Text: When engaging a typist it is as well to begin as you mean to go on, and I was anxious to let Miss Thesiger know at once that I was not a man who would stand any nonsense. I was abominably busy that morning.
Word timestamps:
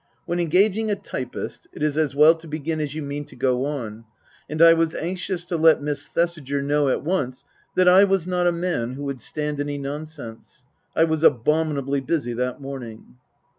When 0.25 0.39
engaging 0.39 0.89
a 0.89 0.95
typist 0.95 1.67
it 1.73 1.83
is 1.83 1.95
as 1.95 2.15
well 2.15 2.33
to 2.33 2.47
begin 2.47 2.79
as 2.79 2.95
you 2.95 3.03
mean 3.03 3.23
to 3.25 3.35
go 3.35 3.65
on, 3.65 4.05
and 4.49 4.59
I 4.59 4.73
was 4.73 4.95
anxious 4.95 5.43
to 5.45 5.57
let 5.57 5.83
Miss 5.83 6.07
Thesiger 6.07 6.59
know 6.59 6.89
at 6.89 7.03
once 7.03 7.45
that 7.75 7.87
I 7.87 8.03
was 8.05 8.25
not 8.25 8.47
a 8.47 8.51
man 8.51 8.93
who 8.93 9.03
would 9.03 9.21
stand 9.21 9.59
any 9.59 9.77
nonsense. 9.77 10.63
I 10.95 11.03
was 11.03 11.21
abominably 11.23 12.01
busy 12.01 12.33
that 12.33 12.59
morning. 12.59 13.17